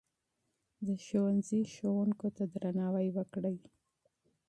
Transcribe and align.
د 0.85 0.87
ښوونځي 1.05 1.61
ښوونکو 1.73 2.27
ته 2.35 2.43
درناوی 2.53 3.07
وکړئ. 3.17 3.57